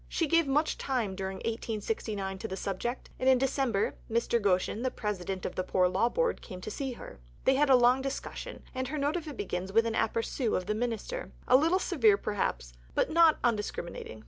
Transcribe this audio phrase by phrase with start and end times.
[0.07, 4.41] She gave much time during 1869 to the subject, and in December Mr.
[4.41, 7.19] Goschen, the President of the Poor Law Board, came to see her.
[7.45, 10.65] They had a long discussion, and her note of it begins with an aperçu of
[10.65, 14.19] the Minister a little severe, perhaps, but not undiscriminating.